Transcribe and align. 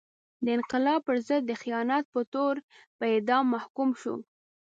د 0.43 0.47
انقلاب 0.57 0.99
پر 1.07 1.17
ضد 1.27 1.41
د 1.47 1.51
خیانت 1.61 2.05
په 2.13 2.21
تور 2.33 2.55
په 2.97 3.03
اعدام 3.13 3.45
محکوم 3.55 3.89
شو. 4.01 4.15